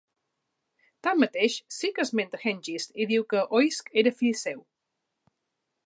[1.07, 4.65] Tanmateix, sí que esmenta Hengist i diu que Oisc era fill seu.